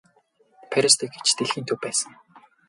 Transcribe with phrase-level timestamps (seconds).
[0.69, 2.11] Парис тэгэхэд ч дэлхийн төв байсан.